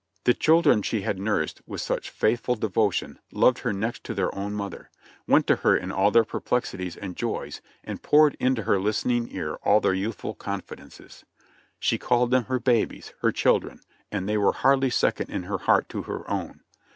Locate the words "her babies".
12.45-13.13